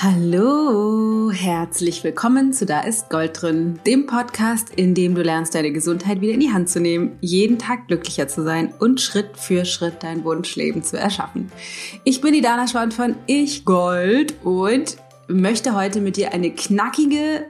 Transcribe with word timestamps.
Hallo, 0.00 1.32
herzlich 1.32 2.04
willkommen 2.04 2.52
zu 2.52 2.66
Da 2.66 2.82
ist 2.82 3.10
Gold 3.10 3.42
drin, 3.42 3.80
dem 3.84 4.06
Podcast, 4.06 4.70
in 4.76 4.94
dem 4.94 5.16
du 5.16 5.22
lernst, 5.22 5.56
deine 5.56 5.72
Gesundheit 5.72 6.20
wieder 6.20 6.34
in 6.34 6.38
die 6.38 6.52
Hand 6.52 6.68
zu 6.68 6.78
nehmen, 6.78 7.18
jeden 7.20 7.58
Tag 7.58 7.88
glücklicher 7.88 8.28
zu 8.28 8.44
sein 8.44 8.72
und 8.78 9.00
Schritt 9.00 9.36
für 9.36 9.64
Schritt 9.64 10.04
dein 10.04 10.22
Wunschleben 10.22 10.84
zu 10.84 10.96
erschaffen. 10.96 11.50
Ich 12.04 12.20
bin 12.20 12.32
die 12.32 12.42
Dana 12.42 12.68
Schwand 12.68 12.94
von 12.94 13.16
Ich 13.26 13.64
Gold 13.64 14.36
und 14.44 14.98
möchte 15.26 15.74
heute 15.74 16.00
mit 16.00 16.16
dir 16.16 16.32
eine 16.32 16.52
knackige, 16.52 17.46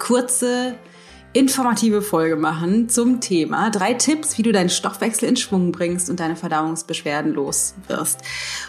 kurze, 0.00 0.74
informative 1.34 2.00
Folge 2.00 2.36
machen 2.36 2.88
zum 2.88 3.20
Thema 3.20 3.70
drei 3.70 3.94
Tipps, 3.94 4.38
wie 4.38 4.42
du 4.42 4.52
deinen 4.52 4.70
Stoffwechsel 4.70 5.28
in 5.28 5.36
Schwung 5.36 5.72
bringst 5.72 6.08
und 6.08 6.20
deine 6.20 6.36
Verdauungsbeschwerden 6.36 7.34
los 7.34 7.74
wirst. 7.88 8.20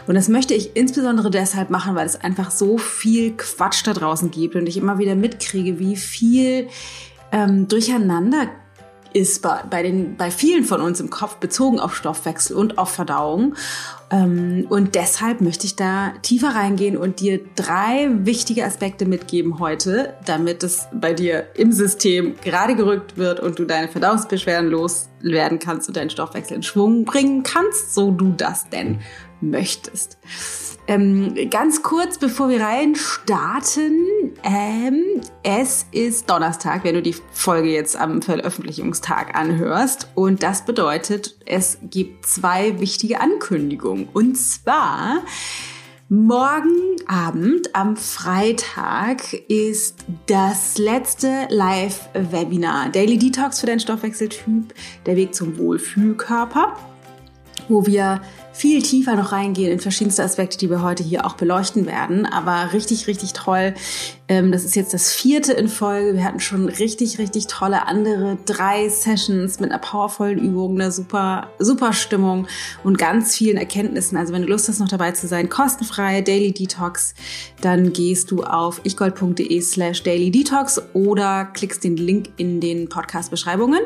Und 0.08 0.16
das 0.16 0.28
möchte 0.28 0.56
ich 0.56 0.76
insbesondere 0.76 1.30
deshalb 1.30 1.70
machen, 1.70 1.96
weil 1.96 2.08
es 2.08 2.20
einfach 2.20 2.50
so 2.50 2.78
viel 2.80 3.38
Quatsch 3.38 3.86
da 3.86 3.94
draußen 3.94 4.32
gibt 4.32 4.56
und 4.56 4.68
ich 4.68 4.78
immer 4.78 4.98
wieder 4.98 5.16
mitkriege, 5.16 5.80
wie 5.80 5.96
viel 5.96 6.68
ähm, 7.32 7.68
Durcheinander 7.68 8.48
ist 9.16 9.42
bei, 9.42 9.64
bei, 9.70 9.82
den, 9.82 10.18
bei 10.18 10.30
vielen 10.30 10.66
von 10.66 10.82
uns 10.82 11.00
im 11.00 11.10
Kopf 11.10 11.38
bezogen 11.38 11.80
auf 11.80 11.96
Stoffwechsel 11.96 12.58
und 12.58 12.78
auf 12.78 12.90
Verdauung. 12.90 13.56
Ähm, 14.12 14.68
und 14.68 14.96
deshalb 14.96 15.40
möchte 15.40 15.66
ich 15.66 15.78
da 15.78 16.12
tiefer 16.22 16.50
reingehen 16.50 16.98
und 16.98 17.22
dir 17.22 17.40
drei 17.56 18.10
wichtige 18.12 18.66
Aspekte 18.66 19.06
mitgeben 19.06 19.60
heute, 19.60 20.16
damit 20.26 20.64
es 20.64 20.88
bei 20.94 21.14
dir 21.14 21.46
im 21.56 21.72
System 21.72 22.36
gerade 22.44 22.76
gerückt 22.76 23.16
wird 23.16 23.40
und 23.40 23.58
du 23.58 23.64
deine 23.64 23.88
Verdauungsbeschwerden 23.88 24.70
loswerden 24.70 25.60
kannst 25.60 25.88
und 25.88 25.96
deinen 25.96 26.10
Stoffwechsel 26.10 26.58
in 26.58 26.64
Schwung 26.64 27.06
bringen 27.06 27.44
kannst, 27.44 27.96
so 27.96 28.12
du 28.12 28.34
das 28.34 28.68
denn 28.70 29.00
möchtest. 29.50 30.18
Ähm, 30.88 31.36
ganz 31.50 31.82
kurz, 31.82 32.20
bevor 32.20 32.50
wir 32.50 32.62
rein 32.62 32.96
starten, 32.96 34.06
ähm, 34.44 35.04
es 35.42 35.88
ist 35.92 36.30
Donnerstag, 36.30 36.84
wenn 36.84 36.94
du 36.94 37.02
die 37.02 37.16
Folge 37.32 37.70
jetzt 37.70 37.98
am 37.98 38.22
Veröffentlichungstag 38.22 39.36
anhörst. 39.36 40.10
Und 40.14 40.44
das 40.44 40.64
bedeutet, 40.64 41.38
es 41.48 41.80
gibt 41.90 42.28
zwei 42.28 42.80
wichtige 42.80 43.20
Ankündigungen. 43.20 44.08
Und 44.14 44.36
zwar, 44.38 45.24
Morgen 46.08 46.98
Abend 47.08 47.74
am 47.74 47.98
Freitag 47.98 49.34
ist 49.48 50.06
das 50.28 50.78
letzte 50.78 51.48
Live-Webinar 51.50 52.90
Daily 52.90 53.18
Detox 53.18 53.60
für 53.60 53.66
deinen 53.66 53.80
Stoffwechseltyp, 53.80 54.76
der 55.08 55.16
Weg 55.16 55.34
zum 55.34 55.58
Wohlfühlkörper, 55.58 56.78
wo 57.70 57.88
wir 57.88 58.22
viel 58.56 58.82
tiefer 58.82 59.16
noch 59.16 59.34
reingehen 59.34 59.72
in 59.72 59.80
verschiedenste 59.80 60.24
Aspekte, 60.24 60.58
die 60.58 60.70
wir 60.70 60.82
heute 60.82 61.04
hier 61.04 61.26
auch 61.26 61.34
beleuchten 61.36 61.86
werden. 61.86 62.26
Aber 62.26 62.72
richtig, 62.72 63.08
richtig 63.08 63.34
toll. 63.34 63.74
Ähm, 64.28 64.52
das 64.52 64.66
ist 64.66 64.76
jetzt 64.76 64.94
das 64.94 65.14
vierte 65.14 65.54
in 65.54 65.68
Folge. 65.68 66.16
Wir 66.16 66.24
hatten 66.24 66.40
schon 66.40 66.68
richtig, 66.68 67.20
richtig 67.20 67.46
tolle 67.46 67.88
andere 67.88 68.38
drei 68.46 68.90
Sessions 68.90 69.60
mit 69.60 69.72
einer 69.72 69.80
powervollen 69.80 70.40
Übung, 70.40 70.76
einer 70.76 70.92
super, 70.92 71.50
super 71.60 71.94
Stimmung 71.94 72.48
und 72.84 72.98
ganz 72.98 73.36
vielen 73.36 73.58
Erkenntnissen. 73.58 74.18
Also 74.18 74.34
wenn 74.34 74.42
du 74.42 74.48
Lust 74.48 74.68
hast, 74.68 74.80
noch 74.80 74.88
dabei 74.88 75.12
zu 75.12 75.28
sein, 75.28 75.48
kostenfrei 75.50 76.22
Daily 76.22 76.52
Detox, 76.52 77.14
dann 77.62 77.94
gehst 77.94 78.32
du 78.32 78.44
auf 78.44 78.82
ichgold.de 78.84 79.62
slash 79.62 80.02
Daily 80.02 80.32
Detox 80.32 80.82
oder 80.94 81.46
klickst 81.46 81.84
den 81.84 81.98
Link 81.98 82.30
in 82.38 82.60
den 82.60 82.90
Podcast-Beschreibungen. 82.90 83.82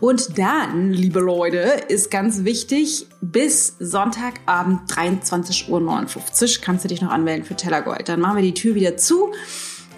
Und 0.00 0.38
dann, 0.38 0.92
liebe 0.92 1.20
Leute, 1.20 1.58
ist 1.88 2.10
ganz 2.10 2.44
wichtig, 2.44 3.06
bis 3.20 3.76
Sonntagabend 3.78 4.90
23.59 4.90 5.68
Uhr 5.70 6.62
kannst 6.62 6.84
du 6.84 6.88
dich 6.88 7.00
noch 7.00 7.10
anmelden 7.10 7.44
für 7.44 7.54
Tellergold. 7.54 8.08
Dann 8.08 8.20
machen 8.20 8.36
wir 8.36 8.42
die 8.42 8.54
Tür 8.54 8.74
wieder 8.74 8.96
zu. 8.96 9.32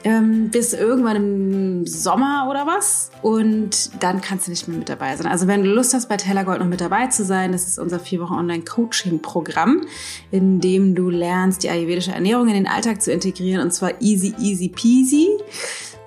Ähm, 0.03 0.49
bis 0.51 0.73
irgendwann 0.73 1.17
im 1.17 1.87
Sommer 1.87 2.47
oder 2.49 2.67
was. 2.67 3.11
Und 3.23 4.03
dann 4.03 4.21
kannst 4.21 4.47
du 4.47 4.51
nicht 4.51 4.67
mehr 4.67 4.79
mit 4.79 4.89
dabei 4.89 5.17
sein. 5.17 5.27
Also 5.27 5.47
wenn 5.47 5.63
du 5.63 5.71
Lust 5.71 5.93
hast, 5.93 6.09
bei 6.09 6.17
Tellergold 6.17 6.61
noch 6.61 6.67
mit 6.67 6.81
dabei 6.81 7.09
zu 7.09 7.25
sein, 7.25 7.53
das 7.53 7.67
ist 7.67 7.79
unser 7.79 8.01
vier 8.01 8.21
Wochen 8.21 8.35
Online-Coaching-Programm, 8.35 9.83
in 10.31 10.61
dem 10.61 10.95
du 10.95 11.11
lernst, 11.11 11.63
die 11.63 11.71
ayurvedische 11.71 12.13
Ernährung 12.13 12.49
in 12.49 12.55
den 12.55 12.67
Alltag 12.67 13.03
zu 13.03 13.13
integrieren 13.13 13.63
und 13.63 13.73
zwar 13.73 14.01
easy, 14.01 14.35
easy 14.39 14.69
peasy 14.69 15.29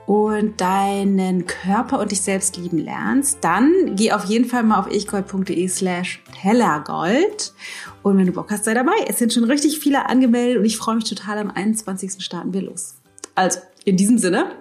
und 0.05 0.59
deinen 0.59 1.45
Körper 1.45 1.99
und 1.99 2.11
dich 2.11 2.21
selbst 2.21 2.57
lieben 2.57 2.77
lernst, 2.77 3.39
dann 3.41 3.95
geh 3.95 4.11
auf 4.11 4.25
jeden 4.25 4.45
Fall 4.45 4.63
mal 4.63 4.79
auf 4.79 4.91
ichgold.de 4.91 5.67
slash 5.67 6.21
tellergold. 6.41 7.53
Und 8.01 8.17
wenn 8.17 8.25
du 8.25 8.33
Bock 8.33 8.51
hast, 8.51 8.65
sei 8.65 8.73
dabei. 8.73 8.91
Es 9.07 9.19
sind 9.19 9.31
schon 9.31 9.45
richtig 9.45 9.79
viele 9.79 10.09
angemeldet 10.09 10.59
und 10.59 10.65
ich 10.65 10.77
freue 10.77 10.95
mich 10.95 11.05
total. 11.05 11.37
Am 11.37 11.51
21. 11.51 12.23
starten 12.23 12.53
wir 12.53 12.63
los. 12.63 12.95
Also, 13.35 13.59
in 13.85 13.97
diesem 13.97 14.17
Sinne, 14.17 14.55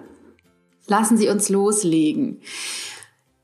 lassen 0.87 1.17
Sie 1.17 1.29
uns 1.29 1.49
loslegen. 1.49 2.41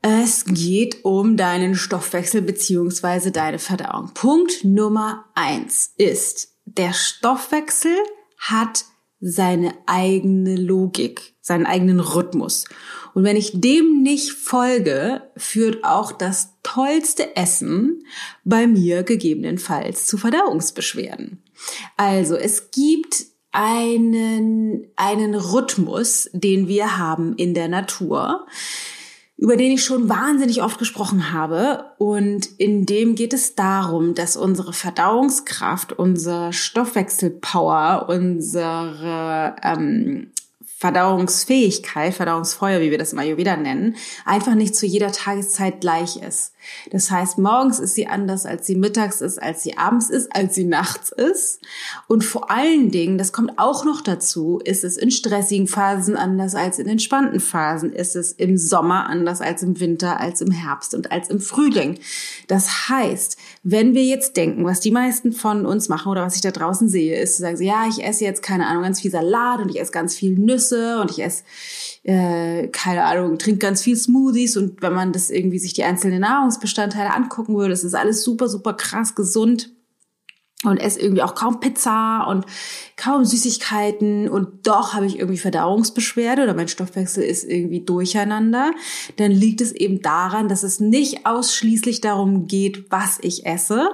Es 0.02 0.44
geht 0.46 1.04
um 1.04 1.36
deinen 1.36 1.74
Stoffwechsel 1.74 2.40
beziehungsweise 2.40 3.32
deine 3.32 3.58
Verdauung. 3.58 4.12
Punkt 4.14 4.64
Nummer 4.64 5.26
eins 5.34 5.92
ist, 5.96 6.56
der 6.64 6.94
Stoffwechsel 6.94 7.94
hat 8.38 8.84
seine 9.20 9.74
eigene 9.84 10.56
Logik, 10.56 11.34
seinen 11.42 11.66
eigenen 11.66 12.00
Rhythmus. 12.00 12.64
Und 13.12 13.24
wenn 13.24 13.36
ich 13.36 13.60
dem 13.60 14.02
nicht 14.02 14.30
folge, 14.30 15.30
führt 15.36 15.84
auch 15.84 16.12
das 16.12 16.54
tollste 16.62 17.36
Essen 17.36 18.04
bei 18.44 18.66
mir 18.66 19.02
gegebenenfalls 19.02 20.06
zu 20.06 20.16
Verdauungsbeschwerden. 20.16 21.42
Also 21.98 22.36
es 22.36 22.70
gibt 22.70 23.26
einen, 23.52 24.86
einen 24.96 25.34
Rhythmus, 25.34 26.30
den 26.32 26.68
wir 26.68 26.98
haben 26.98 27.34
in 27.36 27.54
der 27.54 27.68
Natur, 27.68 28.46
über 29.36 29.56
den 29.56 29.72
ich 29.72 29.84
schon 29.84 30.08
wahnsinnig 30.08 30.62
oft 30.62 30.78
gesprochen 30.78 31.32
habe. 31.32 31.92
Und 31.98 32.46
in 32.58 32.84
dem 32.86 33.14
geht 33.14 33.32
es 33.32 33.54
darum, 33.54 34.14
dass 34.14 34.36
unsere 34.36 34.72
Verdauungskraft, 34.72 35.92
unser 35.92 36.52
Stoffwechselpower, 36.52 38.06
unsere 38.08 39.56
ähm, 39.62 40.30
Verdauungsfähigkeit, 40.80 42.14
Verdauungsfeuer, 42.14 42.80
wie 42.80 42.90
wir 42.90 42.96
das 42.96 43.12
im 43.12 43.18
Ayurveda 43.18 43.56
nennen, 43.56 43.96
einfach 44.24 44.54
nicht 44.54 44.74
zu 44.74 44.86
jeder 44.86 45.12
Tageszeit 45.12 45.80
gleich 45.80 46.16
ist. 46.16 46.54
Das 46.90 47.10
heißt, 47.10 47.38
morgens 47.38 47.78
ist 47.78 47.94
sie 47.94 48.06
anders, 48.06 48.46
als 48.46 48.66
sie 48.66 48.76
mittags 48.76 49.20
ist, 49.20 49.42
als 49.42 49.62
sie 49.62 49.76
abends 49.78 50.10
ist, 50.10 50.34
als 50.34 50.54
sie 50.54 50.64
nachts 50.64 51.10
ist. 51.10 51.60
Und 52.08 52.24
vor 52.24 52.50
allen 52.50 52.90
Dingen, 52.90 53.18
das 53.18 53.32
kommt 53.32 53.58
auch 53.58 53.84
noch 53.84 54.00
dazu, 54.00 54.60
ist 54.64 54.84
es 54.84 54.96
in 54.96 55.10
stressigen 55.10 55.66
Phasen 55.66 56.16
anders 56.16 56.54
als 56.54 56.78
in 56.78 56.88
entspannten 56.88 57.40
Phasen. 57.40 57.92
Ist 57.92 58.16
es 58.16 58.32
im 58.32 58.56
Sommer 58.56 59.08
anders 59.08 59.40
als 59.40 59.62
im 59.62 59.80
Winter, 59.80 60.20
als 60.20 60.40
im 60.40 60.50
Herbst 60.50 60.94
und 60.94 61.12
als 61.12 61.28
im 61.30 61.40
Frühling. 61.40 61.98
Das 62.46 62.88
heißt, 62.88 63.36
wenn 63.62 63.94
wir 63.94 64.04
jetzt 64.04 64.36
denken, 64.36 64.64
was 64.64 64.80
die 64.80 64.90
meisten 64.90 65.32
von 65.32 65.66
uns 65.66 65.88
machen 65.88 66.10
oder 66.10 66.22
was 66.22 66.36
ich 66.36 66.40
da 66.40 66.50
draußen 66.50 66.88
sehe, 66.88 67.20
ist 67.20 67.36
zu 67.36 67.42
sagen, 67.42 67.62
ja, 67.62 67.86
ich 67.88 68.04
esse 68.04 68.24
jetzt 68.24 68.42
keine 68.42 68.66
Ahnung, 68.66 68.82
ganz 68.82 69.00
viel 69.00 69.10
Salat 69.10 69.60
und 69.60 69.70
ich 69.70 69.80
esse 69.80 69.92
ganz 69.92 70.14
viel 70.14 70.38
Nüsse 70.38 71.00
und 71.00 71.10
ich 71.10 71.22
esse 71.22 71.42
äh, 72.02 72.68
keine 72.68 73.04
Ahnung, 73.04 73.38
trinkt 73.38 73.60
ganz 73.60 73.82
viel 73.82 73.96
Smoothies 73.96 74.56
und 74.56 74.80
wenn 74.80 74.94
man 74.94 75.12
das 75.12 75.30
irgendwie 75.30 75.58
sich 75.58 75.74
die 75.74 75.84
einzelnen 75.84 76.24
Nahrungsbestandteile 76.60 77.14
angucken 77.14 77.56
würde, 77.56 77.70
das 77.70 77.84
ist 77.84 77.94
alles 77.94 78.22
super, 78.22 78.48
super 78.48 78.74
krass 78.74 79.14
gesund 79.14 79.70
und 80.62 80.76
esse 80.76 81.00
irgendwie 81.00 81.22
auch 81.22 81.34
kaum 81.34 81.58
Pizza 81.58 82.26
und 82.28 82.44
kaum 82.96 83.24
Süßigkeiten 83.24 84.28
und 84.28 84.66
doch 84.66 84.92
habe 84.92 85.06
ich 85.06 85.18
irgendwie 85.18 85.38
Verdauungsbeschwerde 85.38 86.42
oder 86.42 86.52
mein 86.52 86.68
Stoffwechsel 86.68 87.24
ist 87.24 87.44
irgendwie 87.44 87.82
durcheinander, 87.82 88.72
dann 89.16 89.30
liegt 89.30 89.62
es 89.62 89.72
eben 89.72 90.02
daran, 90.02 90.48
dass 90.48 90.62
es 90.62 90.78
nicht 90.78 91.24
ausschließlich 91.24 92.02
darum 92.02 92.46
geht, 92.46 92.90
was 92.90 93.18
ich 93.22 93.46
esse, 93.46 93.88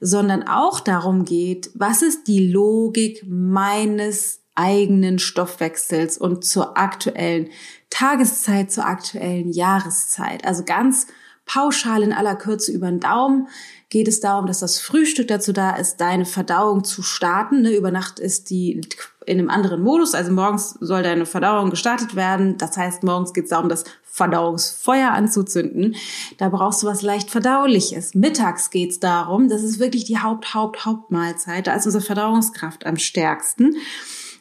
sondern 0.00 0.42
auch 0.42 0.80
darum 0.80 1.24
geht, 1.24 1.70
was 1.74 2.02
ist 2.02 2.28
die 2.28 2.46
Logik 2.46 3.24
meines 3.26 4.40
eigenen 4.54 5.18
Stoffwechsels 5.18 6.18
und 6.18 6.44
zur 6.44 6.76
aktuellen 6.76 7.48
Tageszeit, 7.88 8.70
zur 8.70 8.84
aktuellen 8.84 9.50
Jahreszeit. 9.50 10.44
Also 10.44 10.62
ganz 10.64 11.06
pauschal 11.44 12.02
in 12.02 12.12
aller 12.12 12.36
Kürze 12.36 12.72
über 12.72 12.86
den 12.86 13.00
Daumen 13.00 13.48
geht 13.88 14.08
es 14.08 14.20
darum, 14.20 14.46
dass 14.46 14.60
das 14.60 14.80
Frühstück 14.80 15.28
dazu 15.28 15.52
da 15.52 15.76
ist, 15.76 16.00
deine 16.00 16.24
Verdauung 16.24 16.82
zu 16.82 17.02
starten. 17.02 17.60
Ne? 17.62 17.76
Über 17.76 17.90
Nacht 17.90 18.18
ist 18.18 18.48
die 18.48 18.80
in 19.26 19.38
einem 19.38 19.50
anderen 19.50 19.82
Modus, 19.82 20.14
also 20.14 20.32
morgens 20.32 20.70
soll 20.80 21.02
deine 21.02 21.26
Verdauung 21.26 21.70
gestartet 21.70 22.16
werden. 22.16 22.56
Das 22.56 22.76
heißt, 22.76 23.02
morgens 23.02 23.32
geht 23.34 23.44
es 23.44 23.50
darum, 23.50 23.68
das 23.68 23.84
Verdauungsfeuer 24.02 25.10
anzuzünden. 25.10 25.94
Da 26.38 26.48
brauchst 26.48 26.82
du 26.82 26.86
was 26.86 27.02
leicht 27.02 27.30
verdauliches. 27.30 28.14
Mittags 28.14 28.70
geht 28.70 28.90
es 28.90 29.00
darum, 29.00 29.48
das 29.48 29.62
ist 29.62 29.78
wirklich 29.78 30.04
die 30.04 30.18
Haupt, 30.18 30.54
Haupt, 30.54 30.84
Hauptmahlzeit. 30.84 31.66
Da 31.66 31.74
ist 31.74 31.86
unsere 31.86 32.04
Verdauungskraft 32.04 32.86
am 32.86 32.96
stärksten. 32.96 33.76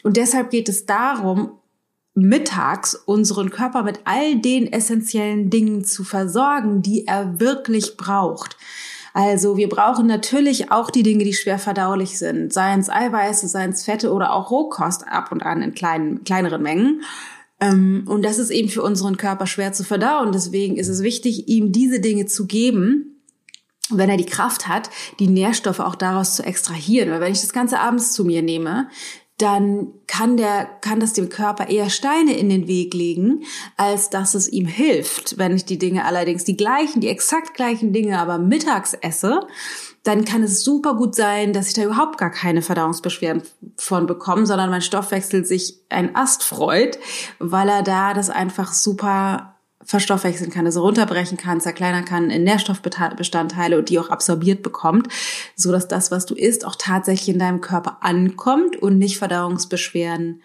Und 0.04 0.18
deshalb 0.18 0.50
geht 0.50 0.68
es 0.68 0.86
darum, 0.86 1.61
mittags 2.14 2.96
unseren 2.96 3.50
Körper 3.50 3.84
mit 3.84 4.02
all 4.06 4.36
den 4.38 4.72
essentiellen 4.72 5.50
Dingen 5.50 5.86
zu 5.86 6.04
versorgen, 6.04 6.82
die 6.82 7.08
er 7.08 7.40
wirklich 7.40 7.98
braucht. 7.98 8.58
Also 9.14 9.58
wir 9.58 9.68
brauchen 9.68 10.08
natürlich 10.08 10.72
auch 10.72 10.90
die 10.90 11.04
Dinge, 11.04 11.24
die 11.24 11.34
schwer 11.34 11.60
verdaulich 11.60 12.18
sind, 12.18 12.54
seien 12.54 12.80
es 12.80 12.90
Eiweiße, 12.90 13.48
seien 13.48 13.72
es 13.72 13.84
Fette 13.84 14.12
oder 14.14 14.34
auch 14.34 14.52
Rohkost 14.52 15.08
ab 15.08 15.32
und 15.32 15.44
an 15.44 15.62
in 15.62 15.74
kleinen, 15.74 16.24
kleineren 16.24 16.62
Mengen. 16.62 17.04
Ähm, 17.60 18.06
und 18.08 18.24
das 18.24 18.40
ist 18.40 18.52
eben 18.52 18.70
für 18.70 18.82
unseren 18.82 19.18
Körper 19.18 19.48
schwer 19.48 19.74
zu 19.74 19.84
verdauen. 19.84 20.32
Deswegen 20.32 20.78
ist 20.78 20.88
es 20.88 21.04
wichtig, 21.04 21.50
ihm 21.50 21.74
diese 21.74 22.00
Dinge 22.00 22.26
zu 22.26 22.48
geben, 22.48 23.22
wenn 23.90 24.10
er 24.10 24.18
die 24.18 24.26
Kraft 24.26 24.70
hat, 24.70 24.90
die 25.20 25.28
Nährstoffe 25.28 25.82
auch 25.82 25.96
daraus 25.96 26.36
zu 26.36 26.44
extrahieren. 26.44 27.12
Weil 27.12 27.20
wenn 27.20 27.34
ich 27.34 27.42
das 27.42 27.52
Ganze 27.52 27.80
abends 27.80 28.14
zu 28.14 28.24
mir 28.24 28.42
nehme, 28.42 28.88
dann 29.42 29.88
kann 30.08 30.38
der, 30.38 30.66
kann 30.82 31.00
das 31.00 31.14
dem 31.14 31.30
Körper 31.30 31.70
eher 31.70 31.90
Steine 31.90 32.38
in 32.38 32.50
den 32.50 32.68
Weg 32.68 32.94
legen, 32.94 33.44
als 33.78 34.10
dass 34.10 34.36
es 34.36 34.48
ihm 34.48 34.66
hilft. 34.66 35.38
Wenn 35.38 35.56
ich 35.56 35.66
die 35.66 35.78
Dinge 35.78 36.06
allerdings 36.06 36.44
die 36.44 36.58
gleichen, 36.58 37.02
die 37.02 37.08
exakt 37.08 37.54
gleichen 37.54 37.94
Dinge 37.94 38.20
aber 38.20 38.38
mittags 38.38 38.94
esse, 38.94 39.42
dann 40.04 40.26
kann 40.26 40.44
es 40.44 40.64
super 40.64 40.96
gut 40.96 41.16
sein, 41.16 41.54
dass 41.54 41.68
ich 41.68 41.74
da 41.74 41.84
überhaupt 41.84 42.18
gar 42.18 42.32
keine 42.32 42.62
Verdauungsbeschwerden 42.62 43.44
von 43.78 44.08
bekomme, 44.08 44.46
sondern 44.46 44.70
mein 44.70 44.82
Stoffwechsel 44.82 45.46
sich 45.46 45.80
ein 45.90 46.16
Ast 46.16 46.44
freut, 46.44 46.98
weil 47.40 47.70
er 47.70 47.84
da 47.84 48.14
das 48.14 48.30
einfach 48.30 48.74
super 48.74 49.56
verstoffwechseln 49.86 50.52
kann, 50.52 50.66
also 50.66 50.82
runterbrechen 50.82 51.38
kann, 51.38 51.62
zerkleinern 51.62 52.06
kann 52.06 52.30
in 52.30 52.44
Nährstoffbestandteile 52.44 53.78
und 53.78 53.90
die 53.90 54.00
auch 54.00 54.10
absorbiert 54.10 54.64
bekommt, 54.64 55.08
so 55.56 55.72
dass 55.72 55.88
das, 55.88 56.12
was 56.12 56.26
du 56.26 56.36
isst, 56.36 56.66
auch 56.66 56.76
tatsächlich 56.78 57.34
in 57.34 57.40
deinem 57.40 57.62
Körper 57.62 57.98
ankommt 58.02 58.76
und 58.82 58.98
nicht 58.98 59.18
Verdauungsbeschwerden 59.18 60.42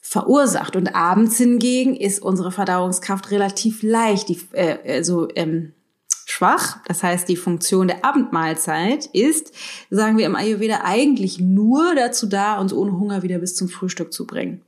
verursacht. 0.00 0.76
Und 0.76 0.94
abends 0.94 1.38
hingegen 1.38 1.96
ist 1.96 2.20
unsere 2.20 2.52
Verdauungskraft 2.52 3.30
relativ 3.30 3.82
leicht, 3.82 4.28
die, 4.28 4.40
äh, 4.52 4.96
also 4.96 5.28
ähm, 5.34 5.72
schwach. 6.26 6.78
Das 6.86 7.02
heißt, 7.02 7.28
die 7.28 7.36
Funktion 7.36 7.88
der 7.88 8.04
Abendmahlzeit 8.04 9.06
ist, 9.06 9.52
sagen 9.90 10.18
wir 10.18 10.26
im 10.26 10.36
Ayurveda, 10.36 10.80
eigentlich 10.84 11.40
nur 11.40 11.94
dazu 11.94 12.26
da, 12.26 12.58
uns 12.60 12.72
ohne 12.72 12.92
Hunger 12.92 13.22
wieder 13.22 13.38
bis 13.38 13.54
zum 13.54 13.68
Frühstück 13.68 14.12
zu 14.12 14.26
bringen. 14.26 14.62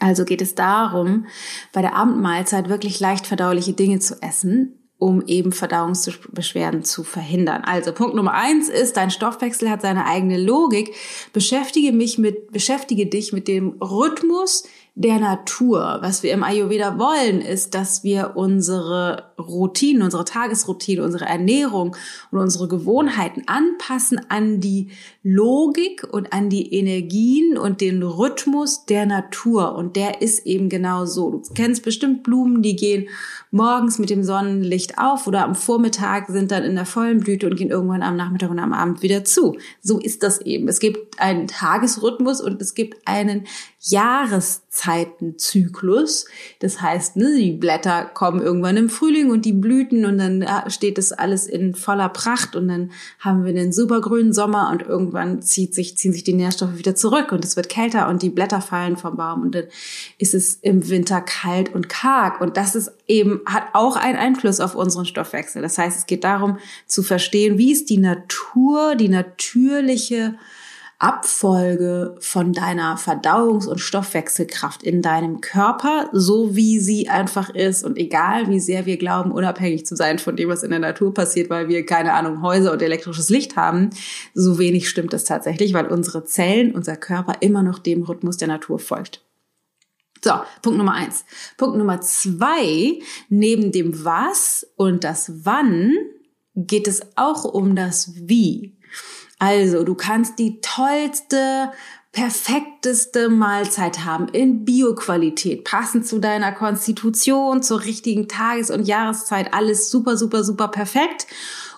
Also 0.00 0.24
geht 0.24 0.42
es 0.42 0.54
darum, 0.54 1.26
bei 1.72 1.82
der 1.82 1.96
Abendmahlzeit 1.96 2.68
wirklich 2.68 3.00
leicht 3.00 3.26
verdauliche 3.26 3.72
Dinge 3.72 3.98
zu 3.98 4.20
essen, 4.22 4.78
um 4.98 5.22
eben 5.26 5.52
Verdauungsbeschwerden 5.52 6.84
zu 6.84 7.04
verhindern. 7.04 7.62
Also 7.64 7.92
Punkt 7.92 8.14
Nummer 8.14 8.34
eins 8.34 8.68
ist, 8.68 8.96
dein 8.96 9.10
Stoffwechsel 9.10 9.70
hat 9.70 9.82
seine 9.82 10.06
eigene 10.06 10.38
Logik. 10.38 10.94
Beschäftige 11.32 11.92
mich 11.92 12.18
mit, 12.18 12.52
beschäftige 12.52 13.06
dich 13.06 13.32
mit 13.32 13.48
dem 13.48 13.80
Rhythmus 13.80 14.64
der 14.98 15.20
Natur. 15.20 15.98
Was 16.00 16.24
wir 16.24 16.32
im 16.32 16.42
Ayurveda 16.42 16.98
wollen, 16.98 17.40
ist, 17.40 17.76
dass 17.76 18.02
wir 18.02 18.32
unsere 18.34 19.32
Routinen, 19.38 20.02
unsere 20.02 20.24
Tagesroutine, 20.24 21.04
unsere 21.04 21.24
Ernährung 21.24 21.94
und 22.32 22.38
unsere 22.40 22.66
Gewohnheiten 22.66 23.44
anpassen 23.46 24.20
an 24.28 24.58
die 24.58 24.88
Logik 25.22 26.04
und 26.10 26.32
an 26.32 26.50
die 26.50 26.74
Energien 26.74 27.56
und 27.56 27.80
den 27.80 28.02
Rhythmus 28.02 28.86
der 28.86 29.06
Natur. 29.06 29.76
Und 29.76 29.94
der 29.94 30.20
ist 30.20 30.44
eben 30.46 30.68
genau 30.68 31.06
so. 31.06 31.30
Du 31.30 31.54
kennst 31.54 31.84
bestimmt 31.84 32.24
Blumen, 32.24 32.62
die 32.62 32.74
gehen 32.74 33.08
morgens 33.52 34.00
mit 34.00 34.10
dem 34.10 34.24
Sonnenlicht 34.24 34.98
auf 34.98 35.28
oder 35.28 35.44
am 35.44 35.54
Vormittag 35.54 36.26
sind 36.26 36.50
dann 36.50 36.64
in 36.64 36.74
der 36.74 36.86
vollen 36.86 37.20
Blüte 37.20 37.46
und 37.46 37.54
gehen 37.54 37.70
irgendwann 37.70 38.02
am 38.02 38.16
Nachmittag 38.16 38.50
und 38.50 38.58
am 38.58 38.72
Abend 38.72 39.02
wieder 39.02 39.24
zu. 39.24 39.56
So 39.80 40.00
ist 40.00 40.24
das 40.24 40.40
eben. 40.40 40.66
Es 40.66 40.80
gibt 40.80 41.20
einen 41.20 41.46
Tagesrhythmus 41.46 42.40
und 42.40 42.60
es 42.60 42.74
gibt 42.74 43.06
einen 43.06 43.46
Jahreszeitenzyklus. 43.80 46.26
Das 46.58 46.80
heißt, 46.80 47.14
ne, 47.16 47.36
die 47.36 47.52
Blätter 47.52 48.06
kommen 48.06 48.42
irgendwann 48.42 48.76
im 48.76 48.90
Frühling 48.90 49.30
und 49.30 49.44
die 49.44 49.52
Blüten 49.52 50.04
und 50.04 50.18
dann 50.18 50.44
steht 50.66 50.98
das 50.98 51.12
alles 51.12 51.46
in 51.46 51.76
voller 51.76 52.08
Pracht 52.08 52.56
und 52.56 52.66
dann 52.66 52.90
haben 53.20 53.44
wir 53.44 53.50
einen 53.50 53.72
supergrünen 53.72 54.32
Sommer 54.32 54.70
und 54.72 54.82
irgendwann 54.82 55.42
zieht 55.42 55.74
sich, 55.74 55.96
ziehen 55.96 56.12
sich 56.12 56.24
die 56.24 56.34
Nährstoffe 56.34 56.76
wieder 56.76 56.96
zurück 56.96 57.30
und 57.30 57.44
es 57.44 57.54
wird 57.54 57.68
kälter 57.68 58.08
und 58.08 58.22
die 58.22 58.30
Blätter 58.30 58.60
fallen 58.60 58.96
vom 58.96 59.16
Baum 59.16 59.42
und 59.42 59.54
dann 59.54 59.66
ist 60.18 60.34
es 60.34 60.56
im 60.56 60.88
Winter 60.88 61.20
kalt 61.20 61.72
und 61.72 61.88
karg 61.88 62.40
und 62.40 62.56
das 62.56 62.74
ist 62.74 62.90
eben, 63.06 63.42
hat 63.46 63.68
auch 63.74 63.94
einen 63.94 64.18
Einfluss 64.18 64.58
auf 64.58 64.74
unseren 64.74 65.06
Stoffwechsel. 65.06 65.62
Das 65.62 65.78
heißt, 65.78 65.98
es 65.98 66.06
geht 66.06 66.24
darum 66.24 66.58
zu 66.86 67.04
verstehen, 67.04 67.58
wie 67.58 67.70
ist 67.70 67.90
die 67.90 67.98
Natur, 67.98 68.96
die 68.96 69.08
natürliche 69.08 70.34
Abfolge 71.00 72.16
von 72.18 72.52
deiner 72.52 72.96
Verdauungs- 72.96 73.68
und 73.68 73.78
Stoffwechselkraft 73.78 74.82
in 74.82 75.00
deinem 75.00 75.40
Körper, 75.40 76.08
so 76.12 76.56
wie 76.56 76.80
sie 76.80 77.08
einfach 77.08 77.50
ist 77.50 77.84
und 77.84 77.96
egal 77.96 78.48
wie 78.48 78.58
sehr 78.58 78.84
wir 78.84 78.96
glauben, 78.96 79.30
unabhängig 79.30 79.86
zu 79.86 79.94
sein 79.94 80.18
von 80.18 80.34
dem, 80.34 80.48
was 80.48 80.64
in 80.64 80.70
der 80.70 80.80
Natur 80.80 81.14
passiert, 81.14 81.50
weil 81.50 81.68
wir 81.68 81.86
keine 81.86 82.14
Ahnung, 82.14 82.42
Häuser 82.42 82.72
und 82.72 82.82
elektrisches 82.82 83.28
Licht 83.28 83.54
haben, 83.54 83.90
so 84.34 84.58
wenig 84.58 84.88
stimmt 84.88 85.12
das 85.12 85.22
tatsächlich, 85.22 85.72
weil 85.72 85.86
unsere 85.86 86.24
Zellen, 86.24 86.74
unser 86.74 86.96
Körper 86.96 87.34
immer 87.40 87.62
noch 87.62 87.78
dem 87.78 88.02
Rhythmus 88.02 88.36
der 88.36 88.48
Natur 88.48 88.80
folgt. 88.80 89.24
So, 90.24 90.32
Punkt 90.62 90.78
Nummer 90.78 90.94
eins. 90.94 91.24
Punkt 91.56 91.78
Nummer 91.78 92.00
zwei, 92.00 92.98
neben 93.28 93.70
dem 93.70 94.04
Was 94.04 94.66
und 94.74 95.04
das 95.04 95.44
Wann 95.44 95.94
geht 96.56 96.88
es 96.88 97.02
auch 97.14 97.44
um 97.44 97.76
das 97.76 98.14
Wie. 98.16 98.77
Also, 99.38 99.84
du 99.84 99.94
kannst 99.94 100.38
die 100.38 100.60
tollste, 100.60 101.70
perfekteste 102.12 103.28
Mahlzeit 103.28 104.04
haben 104.04 104.28
in 104.28 104.64
Bioqualität, 104.64 105.64
passend 105.64 106.06
zu 106.06 106.18
deiner 106.18 106.52
Konstitution, 106.52 107.62
zur 107.62 107.84
richtigen 107.84 108.28
Tages- 108.28 108.70
und 108.70 108.88
Jahreszeit, 108.88 109.54
alles 109.54 109.90
super, 109.90 110.16
super, 110.16 110.42
super 110.42 110.68
perfekt. 110.68 111.26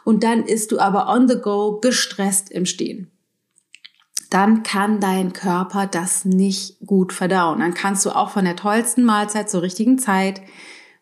Und 0.04 0.24
dann 0.24 0.44
isst 0.44 0.72
du 0.72 0.78
aber 0.78 1.08
on 1.08 1.28
the 1.28 1.36
go 1.36 1.78
gestresst 1.80 2.50
im 2.50 2.64
Stehen. 2.64 3.10
Dann 4.30 4.62
kann 4.62 5.00
dein 5.00 5.32
Körper 5.32 5.86
das 5.86 6.24
nicht 6.24 6.78
gut 6.86 7.12
verdauen. 7.12 7.58
Dann 7.58 7.74
kannst 7.74 8.06
du 8.06 8.10
auch 8.10 8.30
von 8.30 8.44
der 8.44 8.56
tollsten 8.56 9.04
Mahlzeit 9.04 9.50
zur 9.50 9.62
richtigen 9.62 9.98
Zeit 9.98 10.40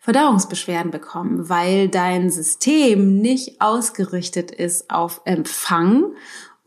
Verdauungsbeschwerden 0.00 0.90
bekommen, 0.90 1.50
weil 1.50 1.88
dein 1.88 2.30
System 2.30 3.20
nicht 3.20 3.60
ausgerichtet 3.60 4.50
ist 4.50 4.90
auf 4.90 5.20
Empfang 5.26 6.14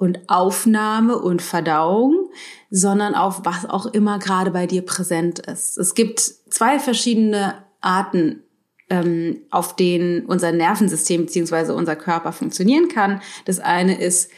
und 0.02 0.20
Aufnahme 0.30 1.20
und 1.20 1.44
Verdauung, 1.44 2.32
sondern 2.72 3.14
auf 3.14 3.42
was 3.44 3.70
auch 3.70 3.86
immer 3.86 4.18
gerade 4.18 4.50
bei 4.50 4.66
dir 4.66 4.82
präsent 4.82 5.38
ist. 5.38 5.78
Es 5.78 5.94
gibt 5.94 6.20
zwei 6.20 6.80
verschiedene 6.80 7.54
Arten, 7.82 8.42
ähm, 8.90 9.44
auf 9.52 9.76
denen 9.76 10.26
unser 10.26 10.52
Nervensystem 10.54 11.28
beziehungsweise 11.28 11.76
unser 11.76 11.96
Körper 11.96 12.32
funktionieren 12.32 12.88
kann. 12.88 13.22
Das 13.46 13.60
eine 13.60 14.02
ist 14.02 14.32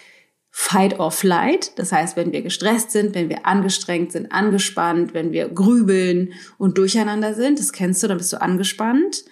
Fight 0.50 1.00
or 1.00 1.12
Flight, 1.12 1.72
das 1.80 1.94
heißt, 1.94 2.18
wenn 2.18 2.34
wir 2.34 2.42
gestresst 2.42 2.92
sind, 2.92 3.16
wenn 3.16 3.30
wir 3.30 3.46
angestrengt 3.46 4.12
sind, 4.12 4.34
angespannt, 4.34 5.14
wenn 5.14 5.32
wir 5.32 5.48
grübeln 5.48 6.34
und 6.58 6.78
durcheinander 6.78 7.36
sind, 7.36 7.58
das 7.58 7.72
kennst 7.72 8.04
du, 8.04 8.10
dann 8.10 8.18
bist 8.18 8.34
du 8.34 8.42
angespannt. 8.42 9.24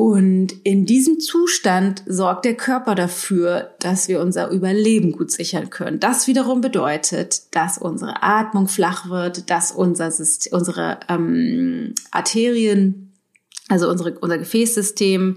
Und 0.00 0.52
in 0.64 0.86
diesem 0.86 1.20
Zustand 1.20 2.02
sorgt 2.06 2.46
der 2.46 2.54
Körper 2.54 2.94
dafür, 2.94 3.74
dass 3.80 4.08
wir 4.08 4.22
unser 4.22 4.48
Überleben 4.48 5.12
gut 5.12 5.30
sichern 5.30 5.68
können. 5.68 6.00
Das 6.00 6.26
wiederum 6.26 6.62
bedeutet, 6.62 7.54
dass 7.54 7.76
unsere 7.76 8.22
Atmung 8.22 8.66
flach 8.66 9.10
wird, 9.10 9.50
dass 9.50 9.72
unser 9.72 10.10
System, 10.10 10.54
unsere 10.54 11.00
ähm, 11.10 11.94
Arterien, 12.12 13.12
also 13.68 13.90
unsere, 13.90 14.18
unser 14.20 14.38
Gefäßsystem 14.38 15.36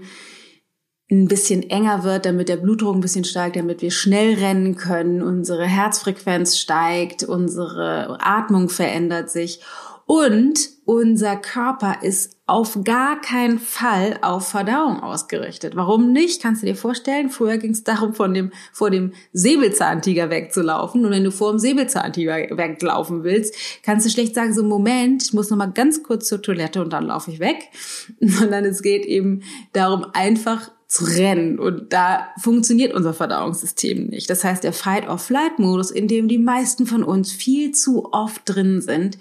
ein 1.10 1.28
bisschen 1.28 1.68
enger 1.68 2.02
wird, 2.02 2.24
damit 2.24 2.48
der 2.48 2.56
Blutdruck 2.56 2.94
ein 2.94 3.02
bisschen 3.02 3.24
steigt, 3.24 3.56
damit 3.56 3.82
wir 3.82 3.90
schnell 3.90 4.32
rennen 4.32 4.76
können, 4.76 5.20
unsere 5.20 5.66
Herzfrequenz 5.66 6.56
steigt, 6.56 7.22
unsere 7.22 8.16
Atmung 8.18 8.70
verändert 8.70 9.28
sich 9.28 9.60
und 10.06 10.70
unser 10.86 11.36
Körper 11.36 12.02
ist 12.02 12.33
auf 12.46 12.84
gar 12.84 13.22
keinen 13.22 13.58
Fall 13.58 14.18
auf 14.20 14.48
Verdauung 14.48 15.00
ausgerichtet. 15.00 15.76
Warum 15.76 16.12
nicht? 16.12 16.42
Kannst 16.42 16.62
du 16.62 16.66
dir 16.66 16.76
vorstellen? 16.76 17.30
Früher 17.30 17.56
ging 17.56 17.70
es 17.70 17.84
darum, 17.84 18.12
von 18.12 18.34
dem, 18.34 18.52
vor 18.70 18.90
dem 18.90 19.12
Säbelzahntiger 19.32 20.28
wegzulaufen. 20.28 21.06
Und 21.06 21.10
wenn 21.10 21.24
du 21.24 21.30
vor 21.30 21.52
dem 21.52 21.58
Säbelzahntiger 21.58 22.34
weglaufen 22.58 23.24
willst, 23.24 23.54
kannst 23.82 24.04
du 24.04 24.10
schlecht 24.10 24.34
sagen, 24.34 24.52
so 24.52 24.62
Moment, 24.62 25.22
ich 25.22 25.32
muss 25.32 25.48
noch 25.48 25.56
mal 25.56 25.72
ganz 25.72 26.02
kurz 26.02 26.28
zur 26.28 26.42
Toilette 26.42 26.82
und 26.82 26.92
dann 26.92 27.06
laufe 27.06 27.30
ich 27.30 27.40
weg. 27.40 27.70
Sondern 28.20 28.66
es 28.66 28.82
geht 28.82 29.06
eben 29.06 29.42
darum, 29.72 30.04
einfach 30.12 30.70
zu 30.86 31.04
rennen. 31.04 31.58
Und 31.58 31.94
da 31.94 32.28
funktioniert 32.38 32.92
unser 32.92 33.14
Verdauungssystem 33.14 34.08
nicht. 34.08 34.28
Das 34.28 34.44
heißt, 34.44 34.62
der 34.62 34.74
Fight-or-Flight-Modus, 34.74 35.90
in 35.90 36.08
dem 36.08 36.28
die 36.28 36.38
meisten 36.38 36.84
von 36.84 37.04
uns 37.04 37.32
viel 37.32 37.72
zu 37.72 38.12
oft 38.12 38.42
drin 38.44 38.82
sind, 38.82 39.16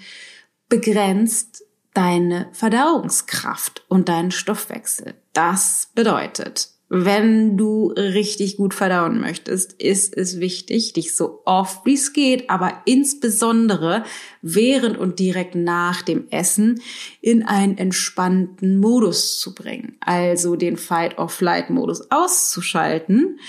begrenzt 0.67 1.63
deine 1.93 2.49
Verdauungskraft 2.51 3.83
und 3.87 4.09
deinen 4.09 4.31
Stoffwechsel. 4.31 5.13
Das 5.33 5.89
bedeutet, 5.95 6.69
wenn 6.95 7.57
du 7.57 7.91
richtig 7.97 8.57
gut 8.57 8.75
verdauen 8.75 9.19
möchtest, 9.19 9.73
ist 9.73 10.15
es 10.15 10.39
wichtig, 10.39 10.93
dich 10.93 11.15
so 11.15 11.41
oft 11.43 11.87
wie 11.87 11.95
es 11.95 12.13
geht, 12.13 12.51
aber 12.51 12.83
insbesondere 12.85 14.03
während 14.43 14.99
und 14.99 15.17
direkt 15.17 15.55
nach 15.55 16.03
dem 16.03 16.27
Essen 16.29 16.81
in 17.19 17.41
einen 17.41 17.79
entspannten 17.79 18.77
Modus 18.77 19.39
zu 19.39 19.55
bringen. 19.55 19.97
Also 20.01 20.55
den 20.55 20.77
Fight-or-Flight-Modus 20.77 22.11
auszuschalten 22.11 23.39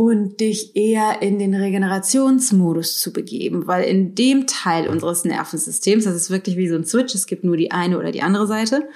und 0.00 0.40
dich 0.40 0.76
eher 0.76 1.20
in 1.20 1.38
den 1.38 1.54
Regenerationsmodus 1.54 3.00
zu 3.00 3.12
begeben, 3.12 3.66
weil 3.66 3.84
in 3.84 4.14
dem 4.14 4.46
Teil 4.46 4.88
unseres 4.88 5.26
Nervensystems, 5.26 6.04
das 6.04 6.14
ist 6.14 6.30
wirklich 6.30 6.56
wie 6.56 6.68
so 6.68 6.74
ein 6.74 6.86
Switch, 6.86 7.14
es 7.14 7.26
gibt 7.26 7.44
nur 7.44 7.58
die 7.58 7.70
eine 7.70 7.98
oder 7.98 8.10
die 8.10 8.22
andere 8.22 8.46
Seite, 8.46 8.88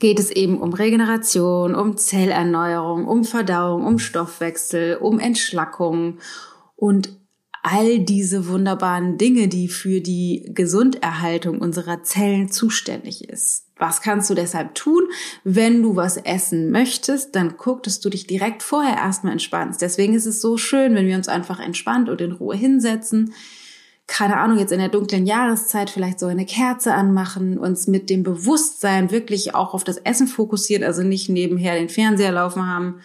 geht 0.00 0.18
es 0.18 0.32
eben 0.32 0.60
um 0.60 0.72
Regeneration, 0.72 1.76
um 1.76 1.96
Zellerneuerung, 1.96 3.06
um 3.06 3.22
Verdauung, 3.22 3.86
um 3.86 4.00
Stoffwechsel, 4.00 4.96
um 4.96 5.20
Entschlackung 5.20 6.18
und 6.74 7.16
all 7.62 8.00
diese 8.00 8.48
wunderbaren 8.48 9.18
Dinge, 9.18 9.46
die 9.46 9.68
für 9.68 10.00
die 10.00 10.50
Gesunderhaltung 10.52 11.60
unserer 11.60 12.02
Zellen 12.02 12.50
zuständig 12.50 13.28
ist. 13.28 13.65
Was 13.78 14.00
kannst 14.00 14.30
du 14.30 14.34
deshalb 14.34 14.74
tun? 14.74 15.02
Wenn 15.44 15.82
du 15.82 15.96
was 15.96 16.16
essen 16.16 16.70
möchtest, 16.70 17.36
dann 17.36 17.56
guck, 17.58 17.82
dass 17.82 18.00
du 18.00 18.08
dich 18.08 18.26
direkt 18.26 18.62
vorher 18.62 18.96
erstmal 18.96 19.32
entspannst. 19.32 19.82
Deswegen 19.82 20.14
ist 20.14 20.26
es 20.26 20.40
so 20.40 20.56
schön, 20.56 20.94
wenn 20.94 21.06
wir 21.06 21.16
uns 21.16 21.28
einfach 21.28 21.60
entspannt 21.60 22.08
und 22.08 22.20
in 22.20 22.32
Ruhe 22.32 22.56
hinsetzen, 22.56 23.34
keine 24.06 24.36
Ahnung, 24.38 24.58
jetzt 24.58 24.72
in 24.72 24.78
der 24.78 24.88
dunklen 24.88 25.26
Jahreszeit 25.26 25.90
vielleicht 25.90 26.20
so 26.20 26.26
eine 26.26 26.46
Kerze 26.46 26.94
anmachen, 26.94 27.58
uns 27.58 27.88
mit 27.88 28.08
dem 28.08 28.22
Bewusstsein 28.22 29.10
wirklich 29.10 29.54
auch 29.54 29.74
auf 29.74 29.82
das 29.82 29.96
Essen 29.98 30.28
fokussiert, 30.28 30.84
also 30.84 31.02
nicht 31.02 31.28
nebenher 31.28 31.74
den 31.74 31.88
Fernseher 31.88 32.32
laufen 32.32 32.66
haben, 32.66 33.00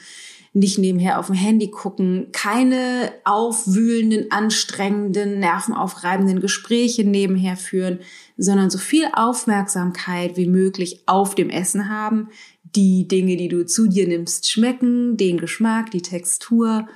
nicht 0.53 0.77
nebenher 0.77 1.17
auf 1.17 1.27
dem 1.27 1.36
Handy 1.36 1.72
gucken, 1.72 2.27
keine 2.34 3.13
aufwühlenden, 3.24 4.31
anstrengenden, 4.31 5.39
nervenaufreibenden 5.39 6.41
Gespräche 6.41 7.05
nebenher 7.05 7.55
führen, 7.55 8.00
sondern 8.38 8.70
so 8.70 8.77
viel 8.77 9.08
Aufmerksamkeit 9.13 10.36
wie 10.36 10.48
möglich 10.48 11.03
auf 11.05 11.36
dem 11.36 11.50
Essen 11.50 11.89
haben, 11.89 12.29
die 12.75 13.08
Dinge, 13.08 13.38
die 13.38 13.48
du 13.48 13.65
zu 13.65 13.88
dir 13.88 14.08
nimmst, 14.08 14.51
schmecken, 14.51 15.15
den 15.15 15.38
Geschmack, 15.38 15.91
die 15.91 16.01
Textur 16.01 16.88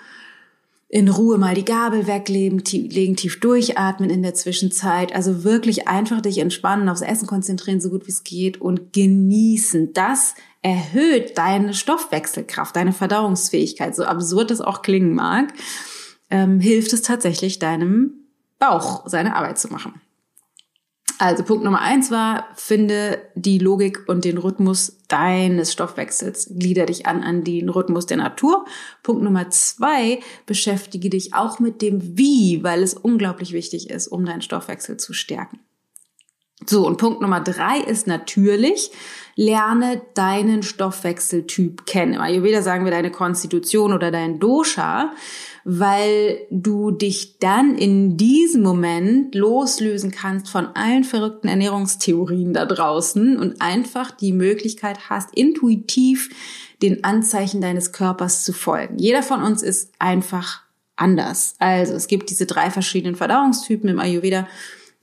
in 0.87 1.09
Ruhe 1.09 1.37
mal 1.37 1.55
die 1.55 1.65
Gabel 1.65 2.07
weglegen, 2.07 2.63
tief, 2.63 2.93
legen, 2.93 3.15
tief 3.15 3.39
durchatmen 3.39 4.09
in 4.09 4.21
der 4.21 4.35
Zwischenzeit. 4.35 5.13
Also 5.15 5.43
wirklich 5.43 5.87
einfach 5.87 6.21
dich 6.21 6.37
entspannen, 6.37 6.89
aufs 6.89 7.01
Essen 7.01 7.27
konzentrieren, 7.27 7.81
so 7.81 7.89
gut 7.89 8.05
wie 8.05 8.11
es 8.11 8.23
geht 8.23 8.61
und 8.61 8.93
genießen. 8.93 9.93
Das 9.93 10.35
erhöht 10.61 11.37
deine 11.37 11.73
Stoffwechselkraft, 11.73 12.75
deine 12.75 12.93
Verdauungsfähigkeit. 12.93 13.95
So 13.95 14.03
absurd 14.03 14.51
das 14.51 14.61
auch 14.61 14.81
klingen 14.83 15.15
mag, 15.15 15.53
ähm, 16.29 16.59
hilft 16.59 16.93
es 16.93 17.01
tatsächlich 17.01 17.59
deinem 17.59 18.11
Bauch 18.59 19.07
seine 19.07 19.35
Arbeit 19.35 19.57
zu 19.57 19.67
machen. 19.67 20.01
Also 21.17 21.43
Punkt 21.43 21.63
Nummer 21.63 21.81
eins 21.81 22.11
war, 22.11 22.47
finde 22.55 23.21
die 23.35 23.57
Logik 23.57 24.03
und 24.07 24.25
den 24.25 24.37
Rhythmus 24.37 24.97
deines 25.07 25.71
Stoffwechsels. 25.71 26.51
Glieder 26.57 26.85
dich 26.85 27.05
an 27.05 27.23
an 27.23 27.43
den 27.43 27.69
Rhythmus 27.69 28.05
der 28.05 28.17
Natur. 28.17 28.65
Punkt 29.01 29.23
Nummer 29.23 29.49
zwei, 29.49 30.19
beschäftige 30.45 31.09
dich 31.09 31.33
auch 31.33 31.59
mit 31.59 31.81
dem 31.81 32.17
Wie, 32.17 32.63
weil 32.63 32.83
es 32.83 32.95
unglaublich 32.95 33.53
wichtig 33.53 33.89
ist, 33.89 34.07
um 34.07 34.25
deinen 34.25 34.41
Stoffwechsel 34.41 34.97
zu 34.97 35.13
stärken. 35.13 35.59
So, 36.65 36.85
und 36.85 36.97
Punkt 36.97 37.21
Nummer 37.21 37.41
drei 37.41 37.79
ist 37.79 38.07
natürlich, 38.07 38.91
lerne 39.35 40.01
deinen 40.13 40.63
Stoffwechseltyp 40.63 41.85
kennen. 41.85 42.13
Im 42.13 42.21
Ayurveda 42.21 42.61
sagen 42.61 42.85
wir 42.85 42.91
deine 42.91 43.11
Konstitution 43.11 43.93
oder 43.93 44.11
dein 44.11 44.39
Dosha 44.39 45.11
weil 45.67 46.45
du 46.51 46.91
dich 46.91 47.39
dann 47.39 47.75
in 47.75 48.17
diesem 48.17 48.61
Moment 48.61 49.33
loslösen 49.33 50.11
kannst 50.11 50.47
von 50.47 50.67
allen 50.67 51.03
verrückten 51.03 51.47
Ernährungstheorien 51.47 52.53
da 52.53 52.67
draußen 52.67 53.37
und 53.37 53.61
einfach 53.61 54.11
die 54.11 54.31
Möglichkeit 54.31 55.09
hast, 55.09 55.33
intuitiv 55.33 56.29
den 56.83 57.03
Anzeichen 57.03 57.61
deines 57.61 57.93
Körpers 57.93 58.45
zu 58.45 58.53
folgen. 58.53 58.99
Jeder 58.99 59.23
von 59.23 59.41
uns 59.41 59.63
ist 59.63 59.91
einfach 59.97 60.61
anders. 60.97 61.55
Also 61.57 61.93
es 61.93 62.05
gibt 62.05 62.29
diese 62.29 62.45
drei 62.45 62.69
verschiedenen 62.69 63.15
Verdauungstypen 63.15 63.89
im 63.89 63.99
Ayurveda 63.99 64.47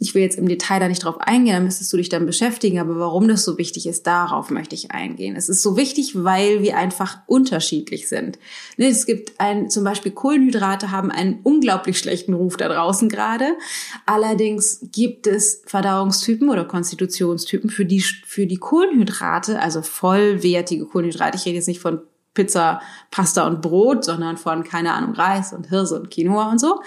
ich 0.02 0.16
will 0.16 0.22
jetzt 0.22 0.36
im 0.36 0.48
Detail 0.48 0.80
da 0.80 0.88
nicht 0.88 1.04
drauf 1.04 1.20
eingehen, 1.20 1.54
da 1.54 1.60
müsstest 1.60 1.92
du 1.92 1.96
dich 1.96 2.08
dann 2.08 2.26
beschäftigen, 2.26 2.80
aber 2.80 2.98
warum 2.98 3.28
das 3.28 3.44
so 3.44 3.56
wichtig 3.56 3.86
ist, 3.86 4.04
darauf 4.06 4.50
möchte 4.50 4.74
ich 4.74 4.90
eingehen. 4.90 5.36
Es 5.36 5.48
ist 5.48 5.62
so 5.62 5.76
wichtig, 5.76 6.24
weil 6.24 6.60
wir 6.62 6.76
einfach 6.76 7.18
unterschiedlich 7.26 8.08
sind. 8.08 8.38
Ne, 8.76 8.88
es 8.88 9.06
gibt 9.06 9.40
ein, 9.40 9.70
zum 9.70 9.84
Beispiel 9.84 10.10
Kohlenhydrate 10.10 10.90
haben 10.90 11.12
einen 11.12 11.38
unglaublich 11.44 11.98
schlechten 11.98 12.34
Ruf 12.34 12.56
da 12.56 12.68
draußen 12.68 13.08
gerade. 13.08 13.56
Allerdings 14.04 14.80
gibt 14.90 15.28
es 15.28 15.62
Verdauungstypen 15.66 16.48
oder 16.48 16.64
Konstitutionstypen 16.64 17.70
für 17.70 17.84
die, 17.84 18.00
für 18.00 18.46
die 18.46 18.56
Kohlenhydrate, 18.56 19.60
also 19.60 19.82
vollwertige 19.82 20.84
Kohlenhydrate. 20.84 21.38
Ich 21.38 21.46
rede 21.46 21.56
jetzt 21.56 21.68
nicht 21.68 21.80
von 21.80 22.00
Pizza, 22.34 22.80
Pasta 23.12 23.46
und 23.46 23.62
Brot, 23.62 24.04
sondern 24.04 24.36
von, 24.36 24.64
keine 24.64 24.94
Ahnung, 24.94 25.12
Reis 25.12 25.52
und 25.52 25.68
Hirse 25.68 26.00
und 26.00 26.10
Quinoa 26.10 26.50
und 26.50 26.58
so 26.58 26.80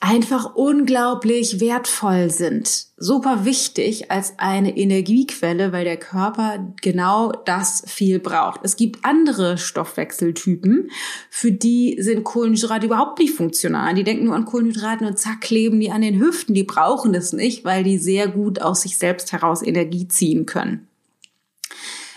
einfach 0.00 0.54
unglaublich 0.54 1.60
wertvoll 1.60 2.30
sind. 2.30 2.86
Super 2.96 3.44
wichtig 3.44 4.10
als 4.10 4.32
eine 4.38 4.76
Energiequelle, 4.76 5.72
weil 5.72 5.84
der 5.84 5.98
Körper 5.98 6.72
genau 6.80 7.32
das 7.44 7.82
viel 7.86 8.18
braucht. 8.18 8.60
Es 8.62 8.76
gibt 8.76 9.04
andere 9.04 9.58
Stoffwechseltypen, 9.58 10.90
für 11.28 11.52
die 11.52 11.98
sind 12.00 12.24
Kohlenhydrate 12.24 12.86
überhaupt 12.86 13.18
nicht 13.18 13.34
funktional. 13.34 13.94
Die 13.94 14.04
denken 14.04 14.24
nur 14.24 14.34
an 14.34 14.46
Kohlenhydraten 14.46 15.06
und 15.06 15.18
zack, 15.18 15.42
kleben 15.42 15.78
die 15.78 15.90
an 15.90 16.00
den 16.00 16.18
Hüften. 16.18 16.54
Die 16.54 16.64
brauchen 16.64 17.12
das 17.12 17.34
nicht, 17.34 17.66
weil 17.66 17.84
die 17.84 17.98
sehr 17.98 18.26
gut 18.26 18.62
aus 18.62 18.82
sich 18.82 18.96
selbst 18.96 19.32
heraus 19.32 19.62
Energie 19.62 20.08
ziehen 20.08 20.46
können. 20.46 20.88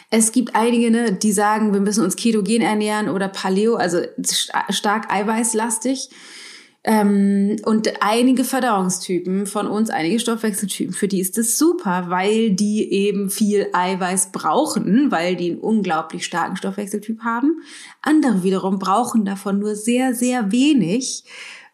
Es 0.10 0.32
gibt 0.32 0.56
einige, 0.56 0.90
ne, 0.90 1.12
die 1.12 1.32
sagen, 1.34 1.74
wir 1.74 1.82
müssen 1.82 2.04
uns 2.04 2.16
ketogen 2.16 2.62
ernähren 2.62 3.10
oder 3.10 3.28
Paleo, 3.28 3.76
also 3.76 4.00
stark 4.70 5.12
eiweißlastig. 5.12 6.10
Ähm, 6.86 7.56
und 7.64 8.02
einige 8.02 8.44
Verdauungstypen 8.44 9.46
von 9.46 9.68
uns, 9.68 9.90
einige 9.90 10.20
Stoffwechseltypen, 10.20 10.94
für 10.94 11.08
die 11.08 11.22
ist 11.22 11.38
es 11.38 11.58
super, 11.58 12.06
weil 12.10 12.52
die 12.52 12.92
eben 12.92 13.30
viel 13.30 13.68
Eiweiß 13.72 14.34
brauchen, 14.34 15.10
weil 15.10 15.38
die 15.38 15.52
einen 15.52 15.60
unglaublich 15.60 16.26
starken 16.26 16.58
Stoffwechseltyp 16.58 17.22
haben. 17.22 17.62
Andere 18.02 18.44
wiederum 18.44 18.80
brauchen 18.80 19.24
davon 19.24 19.60
nur 19.60 19.76
sehr, 19.76 20.14
sehr 20.14 20.52
wenig. 20.52 21.24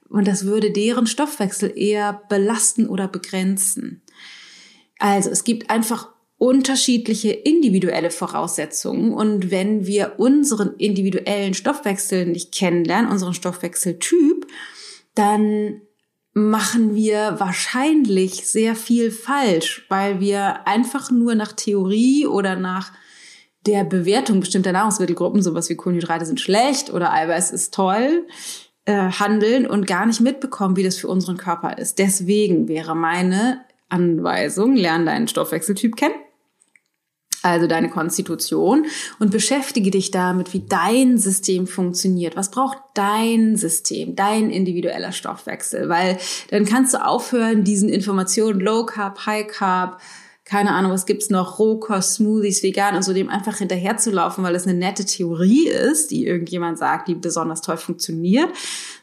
Und 0.10 0.28
das 0.28 0.46
würde 0.46 0.72
deren 0.72 1.08
Stoffwechsel 1.08 1.74
eher 1.76 2.22
belasten 2.30 2.88
oder 2.88 3.08
begrenzen. 3.08 4.02
Also 5.00 5.32
es 5.32 5.44
gibt 5.44 5.72
einfach 5.72 6.10
unterschiedliche 6.38 7.32
individuelle 7.32 8.12
Voraussetzungen. 8.12 9.14
Und 9.14 9.50
wenn 9.50 9.88
wir 9.88 10.14
unseren 10.18 10.76
individuellen 10.78 11.54
Stoffwechsel 11.54 12.28
nicht 12.28 12.54
kennenlernen, 12.54 13.12
unseren 13.12 13.34
Stoffwechseltyp, 13.34 14.48
dann 15.20 15.82
machen 16.34 16.96
wir 16.96 17.36
wahrscheinlich 17.40 18.48
sehr 18.48 18.76
viel 18.76 19.12
falsch, 19.12 19.86
weil 19.90 20.20
wir 20.20 20.66
einfach 20.68 21.12
nur 21.12 21.36
nach 21.36 21.52
Theorie 21.52 22.26
oder 22.26 22.56
nach 22.56 22.94
der 23.66 23.84
Bewertung 23.84 24.40
bestimmter 24.40 24.72
Nahrungsmittelgruppen, 24.72 25.42
sowas 25.42 25.70
wie 25.70 25.76
Kohlenhydrate 25.76 26.26
sind 26.26 26.40
schlecht 26.40 26.94
oder 26.94 27.12
Eiweiß 27.12 27.52
ist 27.52 27.74
toll, 27.74 28.26
äh, 28.86 28.94
handeln 28.94 29.68
und 29.68 29.86
gar 29.86 30.06
nicht 30.06 30.22
mitbekommen, 30.22 30.78
wie 30.78 30.84
das 30.84 30.96
für 30.96 31.10
unseren 31.10 31.36
Körper 31.36 31.78
ist. 31.78 32.00
Deswegen 32.00 32.70
wäre 32.70 32.96
meine 32.96 33.66
Anweisung, 33.90 34.76
lern 34.76 35.06
deinen 35.06 35.28
Stoffwechseltyp 35.28 35.98
kennen 35.98 36.16
also 37.42 37.68
deine 37.68 37.90
Konstitution, 37.90 38.86
und 39.20 39.32
beschäftige 39.32 39.92
dich 39.92 40.12
damit, 40.12 40.54
wie 40.54 40.66
dein 40.68 41.18
System 41.18 41.68
funktioniert. 41.68 42.36
Was 42.36 42.52
braucht 42.52 42.78
dein 42.94 43.56
System, 43.56 44.16
dein 44.16 44.50
individueller 44.50 45.12
Stoffwechsel? 45.12 45.90
Weil 45.90 46.18
dann 46.50 46.66
kannst 46.66 46.94
du 46.94 47.06
aufhören, 47.06 47.64
diesen 47.64 47.90
Informationen 47.90 48.60
Low 48.60 48.86
Carb, 48.86 49.26
High 49.26 49.48
Carb, 49.48 50.02
keine 50.50 50.72
Ahnung, 50.72 50.92
was 50.92 51.06
gibt's 51.06 51.30
noch, 51.30 51.60
Rohkost, 51.60 52.16
Smoothies, 52.16 52.64
vegan 52.64 52.96
und 52.96 53.04
so 53.04 53.14
dem 53.14 53.30
einfach 53.30 53.58
hinterherzulaufen, 53.58 54.44
weil 54.44 54.56
es 54.56 54.66
eine 54.66 54.76
nette 54.76 55.06
Theorie 55.06 55.68
ist, 55.68 56.10
die 56.10 56.26
irgendjemand 56.26 56.80
sagt, 56.80 57.08
die 57.08 57.14
besonders 57.14 57.62
toll 57.62 57.78
funktioniert, 57.78 58.50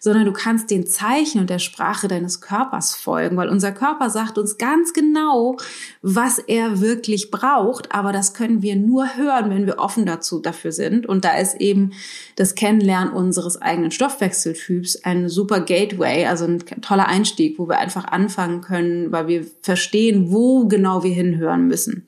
sondern 0.00 0.24
du 0.24 0.32
kannst 0.32 0.72
den 0.72 0.88
Zeichen 0.88 1.40
und 1.40 1.48
der 1.48 1.60
Sprache 1.60 2.08
deines 2.08 2.40
Körpers 2.40 2.96
folgen, 2.96 3.36
weil 3.36 3.48
unser 3.48 3.70
Körper 3.70 4.10
sagt 4.10 4.38
uns 4.38 4.58
ganz 4.58 4.92
genau, 4.92 5.56
was 6.02 6.40
er 6.40 6.80
wirklich 6.80 7.30
braucht, 7.30 7.94
aber 7.94 8.10
das 8.10 8.34
können 8.34 8.60
wir 8.60 8.74
nur 8.74 9.16
hören, 9.16 9.48
wenn 9.48 9.66
wir 9.66 9.78
offen 9.78 10.04
dazu 10.04 10.40
dafür 10.40 10.72
sind. 10.72 11.06
Und 11.06 11.24
da 11.24 11.38
ist 11.38 11.60
eben 11.60 11.92
das 12.34 12.56
Kennenlernen 12.56 13.14
unseres 13.14 13.62
eigenen 13.62 13.92
Stoffwechseltyps 13.92 15.04
ein 15.04 15.28
super 15.28 15.60
Gateway, 15.60 16.26
also 16.26 16.44
ein 16.44 16.58
toller 16.82 17.06
Einstieg, 17.06 17.56
wo 17.60 17.68
wir 17.68 17.78
einfach 17.78 18.04
anfangen 18.06 18.62
können, 18.62 19.12
weil 19.12 19.28
wir 19.28 19.46
verstehen, 19.62 20.32
wo 20.32 20.66
genau 20.66 21.04
wir 21.04 21.14
hin 21.14 21.35
hinhören 21.36 21.66
müssen. 21.66 22.06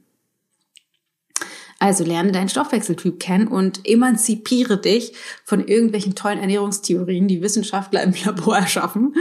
Also 1.80 2.02
lerne 2.02 2.32
deinen 2.32 2.48
Stoffwechseltyp 2.48 3.20
kennen 3.20 3.46
und 3.46 3.86
emanzipiere 3.86 4.80
dich 4.80 5.12
von 5.44 5.64
irgendwelchen 5.64 6.16
tollen 6.16 6.40
Ernährungstheorien, 6.40 7.28
die 7.28 7.40
Wissenschaftler 7.40 8.02
im 8.02 8.14
Labor 8.24 8.58
erschaffen 8.58 9.14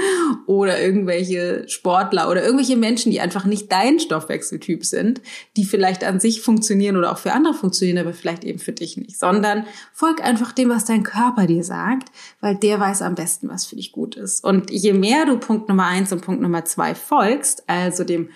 oder 0.47 0.81
irgendwelche 0.81 1.69
Sportler 1.69 2.31
oder 2.31 2.43
irgendwelche 2.43 2.75
Menschen, 2.75 3.11
die 3.11 3.21
einfach 3.21 3.45
nicht 3.45 3.71
dein 3.71 3.99
Stoffwechseltyp 3.99 4.85
sind, 4.85 5.21
die 5.55 5.65
vielleicht 5.65 6.03
an 6.03 6.19
sich 6.19 6.41
funktionieren 6.41 6.97
oder 6.97 7.11
auch 7.11 7.19
für 7.19 7.31
andere 7.31 7.53
funktionieren, 7.53 7.99
aber 7.99 8.13
vielleicht 8.13 8.43
eben 8.43 8.57
für 8.57 8.73
dich 8.73 8.97
nicht, 8.97 9.19
sondern 9.19 9.67
folg 9.93 10.23
einfach 10.23 10.51
dem, 10.51 10.69
was 10.69 10.85
dein 10.85 11.03
Körper 11.03 11.45
dir 11.45 11.63
sagt, 11.63 12.09
weil 12.41 12.55
der 12.55 12.79
weiß 12.79 13.03
am 13.03 13.13
besten, 13.13 13.49
was 13.49 13.67
für 13.67 13.75
dich 13.75 13.91
gut 13.91 14.15
ist. 14.15 14.43
Und 14.43 14.71
je 14.71 14.93
mehr 14.93 15.27
du 15.27 15.37
Punkt 15.37 15.69
Nummer 15.69 15.85
eins 15.85 16.11
und 16.11 16.21
Punkt 16.21 16.41
Nummer 16.41 16.65
zwei 16.65 16.95
folgst, 16.95 17.69
also 17.69 18.03
dem 18.03 18.29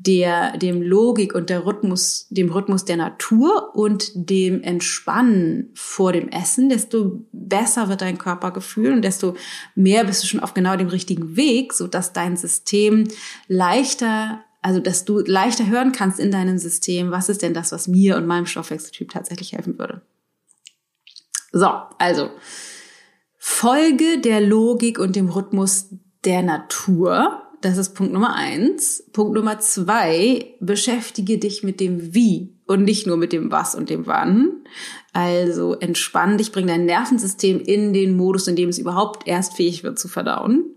der, 0.00 0.56
dem 0.56 0.80
Logik 0.80 1.34
und 1.34 1.50
der 1.50 1.66
Rhythmus, 1.66 2.28
dem 2.30 2.52
Rhythmus 2.52 2.84
der 2.84 2.96
Natur 2.96 3.74
und 3.74 4.12
dem 4.14 4.62
Entspannen 4.62 5.70
vor 5.74 6.12
dem 6.12 6.28
Essen, 6.28 6.68
desto 6.68 7.26
besser 7.32 7.88
wird 7.88 8.00
dein 8.00 8.16
Körpergefühl 8.16 8.92
und 8.92 9.02
desto 9.02 9.34
mehr 9.74 10.04
bist 10.04 10.22
du 10.22 10.28
schon 10.28 10.40
auf 10.40 10.54
genau 10.54 10.76
dem 10.76 10.88
richtigen 10.88 11.36
Weg, 11.36 11.72
so 11.72 11.88
dass 11.88 12.12
dein 12.12 12.36
System 12.36 13.08
leichter 13.48 14.44
also 14.60 14.80
dass 14.80 15.04
du 15.04 15.20
leichter 15.20 15.66
hören 15.68 15.92
kannst 15.92 16.18
in 16.18 16.32
deinem 16.32 16.58
System, 16.58 17.12
was 17.12 17.28
ist 17.28 17.42
denn 17.42 17.54
das, 17.54 17.70
was 17.70 17.86
mir 17.86 18.16
und 18.16 18.26
meinem 18.26 18.44
Stoffwechseltyp 18.44 19.10
tatsächlich 19.10 19.52
helfen 19.52 19.78
würde. 19.78 20.02
So, 21.52 21.70
also 21.98 22.30
Folge 23.36 24.20
der 24.20 24.40
Logik 24.40 24.98
und 24.98 25.16
dem 25.16 25.28
Rhythmus 25.28 25.94
der 26.24 26.42
Natur 26.42 27.47
das 27.60 27.76
ist 27.76 27.94
Punkt 27.94 28.12
Nummer 28.12 28.34
eins. 28.34 29.04
Punkt 29.12 29.34
Nummer 29.34 29.58
zwei, 29.58 30.54
beschäftige 30.60 31.38
dich 31.38 31.62
mit 31.62 31.80
dem 31.80 32.14
Wie 32.14 32.54
und 32.66 32.84
nicht 32.84 33.06
nur 33.06 33.16
mit 33.16 33.32
dem 33.32 33.50
Was 33.50 33.74
und 33.74 33.90
dem 33.90 34.06
Wann. 34.06 34.64
Also 35.12 35.74
entspann 35.74 36.38
dich, 36.38 36.52
bring 36.52 36.66
dein 36.66 36.84
Nervensystem 36.84 37.60
in 37.60 37.92
den 37.92 38.16
Modus, 38.16 38.46
in 38.46 38.56
dem 38.56 38.68
es 38.68 38.78
überhaupt 38.78 39.26
erst 39.26 39.54
fähig 39.54 39.82
wird 39.82 39.98
zu 39.98 40.08
verdauen. 40.08 40.76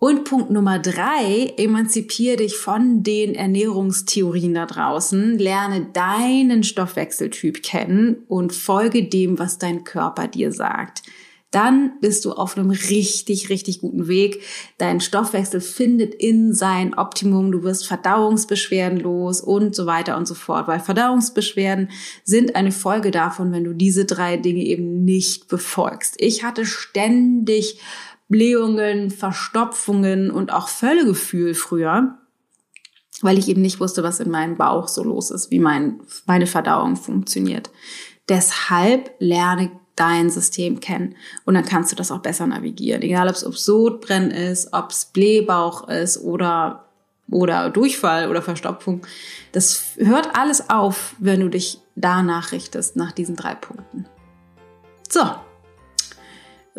Und 0.00 0.22
Punkt 0.22 0.50
Nummer 0.50 0.78
drei, 0.78 1.54
emanzipier 1.56 2.36
dich 2.36 2.56
von 2.56 3.02
den 3.02 3.34
Ernährungstheorien 3.34 4.54
da 4.54 4.66
draußen, 4.66 5.36
lerne 5.38 5.88
deinen 5.92 6.62
Stoffwechseltyp 6.62 7.64
kennen 7.64 8.18
und 8.28 8.52
folge 8.52 9.08
dem, 9.08 9.40
was 9.40 9.58
dein 9.58 9.82
Körper 9.82 10.28
dir 10.28 10.52
sagt 10.52 11.02
dann 11.50 11.98
bist 12.00 12.26
du 12.26 12.32
auf 12.32 12.58
einem 12.58 12.70
richtig, 12.70 13.48
richtig 13.48 13.80
guten 13.80 14.06
Weg. 14.06 14.42
Dein 14.76 15.00
Stoffwechsel 15.00 15.62
findet 15.62 16.14
in 16.14 16.52
sein 16.52 16.92
Optimum. 16.92 17.52
Du 17.52 17.62
wirst 17.62 17.86
Verdauungsbeschwerden 17.86 19.00
los 19.00 19.40
und 19.40 19.74
so 19.74 19.86
weiter 19.86 20.18
und 20.18 20.28
so 20.28 20.34
fort. 20.34 20.68
Weil 20.68 20.80
Verdauungsbeschwerden 20.80 21.90
sind 22.22 22.54
eine 22.54 22.72
Folge 22.72 23.10
davon, 23.10 23.50
wenn 23.52 23.64
du 23.64 23.72
diese 23.72 24.04
drei 24.04 24.36
Dinge 24.36 24.62
eben 24.62 25.04
nicht 25.04 25.48
befolgst. 25.48 26.16
Ich 26.18 26.44
hatte 26.44 26.66
ständig 26.66 27.80
Blähungen, 28.28 29.10
Verstopfungen 29.10 30.30
und 30.30 30.52
auch 30.52 30.68
Völlegefühl 30.68 31.54
früher 31.54 32.18
weil 33.20 33.36
ich 33.36 33.48
eben 33.48 33.62
nicht 33.62 33.80
wusste, 33.80 34.04
was 34.04 34.20
in 34.20 34.30
meinem 34.30 34.56
Bauch 34.56 34.86
so 34.86 35.02
los 35.02 35.32
ist, 35.32 35.50
wie 35.50 35.58
mein, 35.58 36.00
meine 36.26 36.46
Verdauung 36.46 36.94
funktioniert. 36.94 37.70
Deshalb 38.28 39.10
lerne 39.18 39.72
dein 39.98 40.30
System 40.30 40.80
kennen. 40.80 41.16
Und 41.44 41.54
dann 41.54 41.64
kannst 41.64 41.92
du 41.92 41.96
das 41.96 42.10
auch 42.10 42.20
besser 42.20 42.46
navigieren. 42.46 43.02
Egal, 43.02 43.28
ob 43.28 43.34
es 43.34 43.64
Sodbrennen 43.64 44.30
ist, 44.30 44.72
ob 44.72 44.90
es 44.90 45.06
Blähbauch 45.06 45.88
ist 45.88 46.22
oder, 46.22 46.84
oder 47.30 47.70
Durchfall 47.70 48.30
oder 48.30 48.42
Verstopfung. 48.42 49.02
Das 49.52 49.94
hört 49.98 50.36
alles 50.36 50.70
auf, 50.70 51.14
wenn 51.18 51.40
du 51.40 51.48
dich 51.48 51.80
danach 51.96 52.52
richtest, 52.52 52.96
nach 52.96 53.12
diesen 53.12 53.36
drei 53.36 53.54
Punkten. 53.54 54.06
So. 55.08 55.22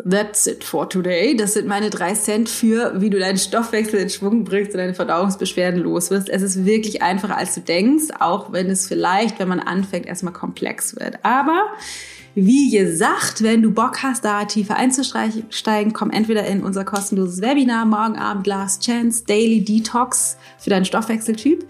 That's 0.08 0.46
it 0.46 0.64
for 0.64 0.88
today. 0.88 1.36
Das 1.36 1.52
sind 1.52 1.68
meine 1.68 1.90
drei 1.90 2.14
Cent 2.14 2.48
für, 2.48 3.02
wie 3.02 3.10
du 3.10 3.18
deinen 3.18 3.36
Stoffwechsel 3.36 4.00
in 4.00 4.08
Schwung 4.08 4.44
bringst 4.44 4.72
und 4.72 4.78
deine 4.78 4.94
Verdauungsbeschwerden 4.94 5.78
los 5.78 6.10
wirst. 6.10 6.30
Es 6.30 6.40
ist 6.40 6.64
wirklich 6.64 7.02
einfacher, 7.02 7.36
als 7.36 7.54
du 7.54 7.60
denkst, 7.60 8.06
auch 8.18 8.50
wenn 8.50 8.70
es 8.70 8.86
vielleicht, 8.86 9.38
wenn 9.38 9.48
man 9.48 9.60
anfängt, 9.60 10.06
erstmal 10.06 10.32
komplex 10.32 10.96
wird. 10.96 11.18
Aber 11.22 11.66
wie 12.34 12.70
gesagt, 12.70 13.42
wenn 13.42 13.62
du 13.62 13.72
Bock 13.72 14.02
hast, 14.02 14.24
da 14.24 14.44
tiefer 14.44 14.76
einzusteigen, 14.76 15.92
komm 15.92 16.10
entweder 16.10 16.44
in 16.46 16.62
unser 16.62 16.84
kostenloses 16.84 17.40
Webinar 17.40 17.84
Morgen 17.86 18.16
Abend 18.16 18.46
Last 18.46 18.84
Chance 18.84 19.24
Daily 19.26 19.62
Detox 19.64 20.36
für 20.58 20.70
deinen 20.70 20.84
Stoffwechseltyp. 20.84 21.66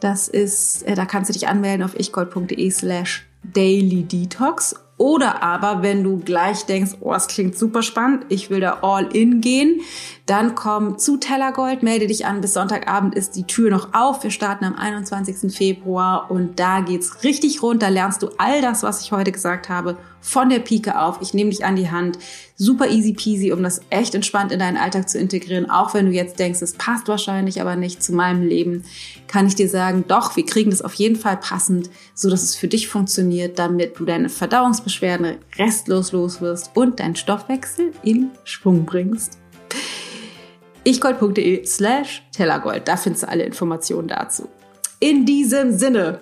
Das 0.00 0.28
ist, 0.28 0.82
äh, 0.82 0.94
da 0.94 1.06
kannst 1.06 1.30
du 1.30 1.32
dich 1.32 1.48
anmelden 1.48 1.82
auf 1.82 1.98
ichgold.de 1.98 2.70
slash 2.70 3.26
daily 3.42 4.02
detox 4.02 4.74
oder 4.98 5.42
aber, 5.42 5.82
wenn 5.82 6.02
du 6.02 6.18
gleich 6.18 6.64
denkst, 6.64 6.92
oh, 7.00 7.12
es 7.12 7.26
klingt 7.26 7.58
super 7.58 7.82
spannend, 7.82 8.24
ich 8.30 8.48
will 8.48 8.60
da 8.60 8.78
all 8.80 9.06
in 9.14 9.42
gehen, 9.42 9.82
dann 10.24 10.54
komm 10.54 10.98
zu 10.98 11.18
Tellergold, 11.18 11.82
melde 11.82 12.06
dich 12.06 12.24
an. 12.24 12.40
Bis 12.40 12.54
Sonntagabend 12.54 13.14
ist 13.14 13.36
die 13.36 13.44
Tür 13.44 13.70
noch 13.70 13.92
auf. 13.92 14.22
Wir 14.22 14.30
starten 14.30 14.64
am 14.64 14.74
21. 14.74 15.54
Februar 15.54 16.30
und 16.30 16.58
da 16.58 16.80
geht's 16.80 17.24
richtig 17.24 17.62
rund. 17.62 17.82
Da 17.82 17.88
lernst 17.88 18.22
du 18.22 18.30
all 18.38 18.62
das, 18.62 18.82
was 18.82 19.02
ich 19.02 19.12
heute 19.12 19.32
gesagt 19.32 19.68
habe, 19.68 19.98
von 20.20 20.48
der 20.48 20.58
Pike 20.58 21.00
auf. 21.00 21.18
Ich 21.20 21.34
nehme 21.34 21.50
dich 21.50 21.64
an 21.64 21.76
die 21.76 21.90
Hand. 21.90 22.18
Super 22.56 22.88
easy 22.88 23.12
peasy, 23.12 23.52
um 23.52 23.62
das 23.62 23.80
echt 23.90 24.14
entspannt 24.14 24.52
in 24.52 24.58
deinen 24.58 24.76
Alltag 24.76 25.08
zu 25.08 25.18
integrieren. 25.18 25.70
Auch 25.70 25.94
wenn 25.94 26.06
du 26.06 26.12
jetzt 26.12 26.38
denkst, 26.38 26.62
es 26.62 26.72
passt 26.72 27.08
wahrscheinlich 27.08 27.60
aber 27.60 27.76
nicht 27.76 28.02
zu 28.02 28.12
meinem 28.12 28.42
Leben, 28.42 28.84
kann 29.26 29.46
ich 29.46 29.54
dir 29.54 29.68
sagen, 29.68 30.04
doch, 30.08 30.36
wir 30.36 30.46
kriegen 30.46 30.70
das 30.70 30.82
auf 30.82 30.94
jeden 30.94 31.16
Fall 31.16 31.36
passend, 31.36 31.90
so 32.14 32.30
dass 32.30 32.42
es 32.42 32.56
für 32.56 32.68
dich 32.68 32.88
funktioniert, 32.88 33.58
damit 33.58 33.98
du 33.98 34.04
deine 34.04 34.28
Verdauungsbeschwerden 34.28 35.36
restlos 35.58 36.12
los 36.12 36.40
wirst 36.40 36.70
und 36.74 37.00
deinen 37.00 37.16
Stoffwechsel 37.16 37.92
in 38.02 38.30
Schwung 38.44 38.84
bringst 38.84 39.38
ichgold.de 40.86 41.66
slash 41.66 42.22
tellergold. 42.32 42.86
Da 42.86 42.96
findest 42.96 43.24
du 43.24 43.28
alle 43.28 43.44
Informationen 43.44 44.08
dazu. 44.08 44.48
In 45.00 45.26
diesem 45.26 45.76
Sinne 45.76 46.20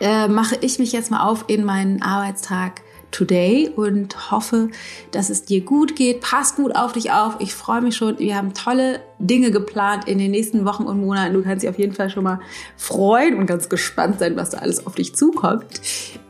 äh, 0.00 0.28
mache 0.28 0.56
ich 0.60 0.78
mich 0.78 0.92
jetzt 0.92 1.10
mal 1.10 1.26
auf 1.28 1.44
in 1.48 1.64
meinen 1.64 2.02
Arbeitstag 2.02 2.82
today 3.14 3.70
und 3.74 4.30
hoffe, 4.30 4.68
dass 5.12 5.30
es 5.30 5.44
dir 5.44 5.60
gut 5.60 5.96
geht. 5.96 6.20
Pass 6.20 6.56
gut 6.56 6.74
auf 6.74 6.92
dich 6.92 7.12
auf. 7.12 7.36
Ich 7.38 7.54
freue 7.54 7.80
mich 7.80 7.96
schon. 7.96 8.18
Wir 8.18 8.36
haben 8.36 8.54
tolle 8.54 9.00
Dinge 9.18 9.50
geplant 9.50 10.08
in 10.08 10.18
den 10.18 10.32
nächsten 10.32 10.64
Wochen 10.64 10.84
und 10.84 11.00
Monaten. 11.00 11.34
Du 11.34 11.42
kannst 11.42 11.62
dich 11.62 11.70
auf 11.70 11.78
jeden 11.78 11.94
Fall 11.94 12.10
schon 12.10 12.24
mal 12.24 12.40
freuen 12.76 13.38
und 13.38 13.46
ganz 13.46 13.68
gespannt 13.68 14.18
sein, 14.18 14.36
was 14.36 14.50
da 14.50 14.58
alles 14.58 14.86
auf 14.86 14.96
dich 14.96 15.14
zukommt. 15.14 15.80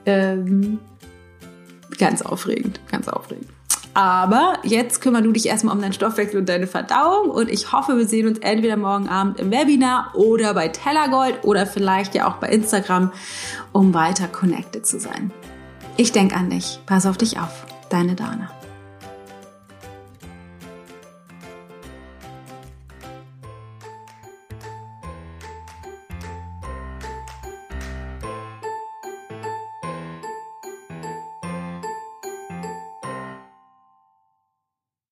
Ähm, 0.04 0.78
ganz 1.98 2.22
aufregend, 2.22 2.80
ganz 2.90 3.08
aufregend. 3.08 3.48
Aber 3.94 4.54
jetzt 4.64 5.00
kümmer 5.00 5.22
du 5.22 5.30
dich 5.30 5.46
erstmal 5.46 5.74
um 5.74 5.80
deinen 5.80 5.92
Stoffwechsel 5.92 6.40
und 6.40 6.48
deine 6.48 6.66
Verdauung 6.66 7.30
und 7.30 7.48
ich 7.48 7.72
hoffe, 7.72 7.96
wir 7.96 8.06
sehen 8.06 8.26
uns 8.26 8.40
entweder 8.40 8.76
morgen 8.76 9.08
Abend 9.08 9.38
im 9.38 9.52
Webinar 9.52 10.10
oder 10.14 10.52
bei 10.52 10.68
Tellergold 10.68 11.44
oder 11.44 11.64
vielleicht 11.64 12.14
ja 12.16 12.28
auch 12.28 12.34
bei 12.34 12.48
Instagram, 12.48 13.12
um 13.72 13.94
weiter 13.94 14.26
connected 14.26 14.84
zu 14.84 14.98
sein. 14.98 15.32
Ich 15.96 16.10
denke 16.10 16.34
an 16.34 16.50
dich. 16.50 16.80
Pass 16.86 17.06
auf 17.06 17.16
dich 17.16 17.38
auf. 17.38 17.66
Deine 17.88 18.16
Dana. 18.16 18.50